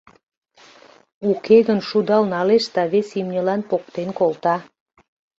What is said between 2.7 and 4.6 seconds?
да вес имньылан поктен колта.